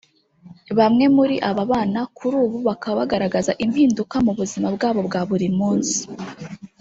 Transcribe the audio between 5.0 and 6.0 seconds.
bwa buri munsi